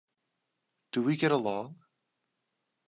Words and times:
Do 0.93 1.03
we 1.03 1.15
get 1.15 1.31
along? 1.31 1.77